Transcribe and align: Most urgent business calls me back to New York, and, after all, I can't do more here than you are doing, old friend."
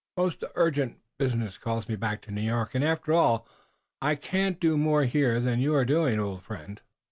Most 0.17 0.43
urgent 0.55 0.97
business 1.19 1.59
calls 1.59 1.87
me 1.87 1.95
back 1.95 2.23
to 2.23 2.31
New 2.31 2.41
York, 2.41 2.73
and, 2.73 2.83
after 2.83 3.13
all, 3.13 3.47
I 4.01 4.15
can't 4.15 4.59
do 4.59 4.75
more 4.75 5.03
here 5.03 5.39
than 5.39 5.59
you 5.59 5.75
are 5.75 5.85
doing, 5.85 6.19
old 6.19 6.41
friend." 6.41 6.81